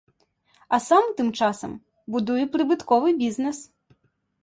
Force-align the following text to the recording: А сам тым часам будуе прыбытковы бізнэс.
А 0.73 0.79
сам 0.85 1.05
тым 1.19 1.29
часам 1.41 1.77
будуе 2.17 2.43
прыбытковы 2.59 3.17
бізнэс. 3.25 3.65